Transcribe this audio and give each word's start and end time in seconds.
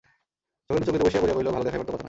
যোগেন্দ্র 0.67 0.87
চৌকিতে 0.87 1.03
বসিয়া-পড়িয়া 1.05 1.35
কহিল, 1.37 1.49
ভালো 1.55 1.65
দেখাইবার 1.67 1.85
তো 1.87 1.91
কথা 1.93 1.97
নয়। 1.97 1.99